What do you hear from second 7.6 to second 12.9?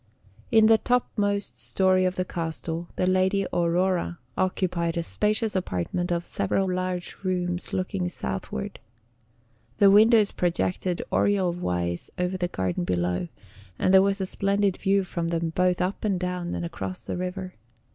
looking southward. The windows projected oriel wise over the garden